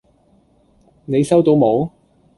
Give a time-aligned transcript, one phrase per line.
[1.05, 1.91] 你收到冇？